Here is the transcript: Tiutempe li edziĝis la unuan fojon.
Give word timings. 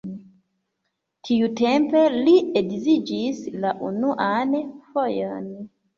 Tiutempe 1.27 2.01
li 2.15 2.33
edziĝis 2.63 3.45
la 3.67 3.75
unuan 3.91 4.57
fojon. 4.89 5.51